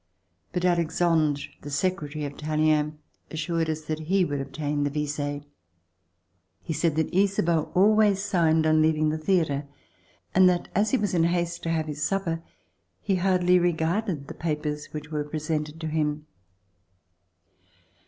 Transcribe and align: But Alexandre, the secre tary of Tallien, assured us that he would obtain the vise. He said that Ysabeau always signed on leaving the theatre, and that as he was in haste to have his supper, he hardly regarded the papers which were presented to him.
But 0.51 0.65
Alexandre, 0.65 1.43
the 1.61 1.69
secre 1.69 2.11
tary 2.11 2.25
of 2.25 2.35
Tallien, 2.35 2.97
assured 3.29 3.69
us 3.69 3.81
that 3.81 3.99
he 3.99 4.25
would 4.25 4.41
obtain 4.41 4.83
the 4.83 4.89
vise. 4.89 5.43
He 6.63 6.73
said 6.73 6.95
that 6.95 7.13
Ysabeau 7.13 7.71
always 7.75 8.19
signed 8.19 8.65
on 8.65 8.81
leaving 8.81 9.09
the 9.09 9.19
theatre, 9.19 9.67
and 10.33 10.49
that 10.49 10.69
as 10.73 10.89
he 10.89 10.97
was 10.97 11.13
in 11.13 11.25
haste 11.25 11.61
to 11.61 11.69
have 11.69 11.85
his 11.85 12.01
supper, 12.01 12.41
he 13.03 13.17
hardly 13.17 13.59
regarded 13.59 14.27
the 14.27 14.33
papers 14.33 14.87
which 14.87 15.11
were 15.11 15.23
presented 15.23 15.79
to 15.79 15.85
him. 15.87 16.25